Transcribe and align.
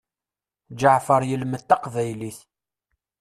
Ǧeɛfer 0.79 1.21
yelmed 1.29 1.61
taqbaylit. 1.69 2.39